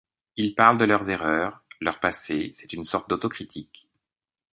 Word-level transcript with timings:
Ils 0.35 0.55
parlent 0.55 0.79
de 0.79 0.85
leurs 0.85 1.11
erreurs, 1.11 1.61
leur 1.79 1.99
passé, 1.99 2.49
c'est 2.53 2.73
une 2.73 2.83
sorte 2.83 3.07
d'auto-critique. 3.07 3.87